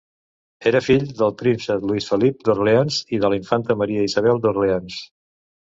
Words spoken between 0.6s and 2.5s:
Era fill del príncep Lluís Felip